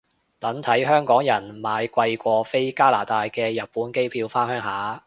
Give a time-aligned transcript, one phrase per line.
[0.39, 4.99] 等睇香港人買貴過飛加拿大嘅日本機票返鄉下